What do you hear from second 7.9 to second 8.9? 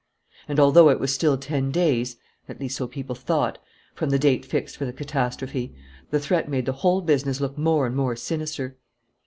more sinister.